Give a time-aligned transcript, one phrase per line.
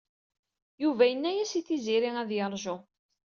[0.83, 2.75] Yuba inna-yas i Tiziri ad yerju.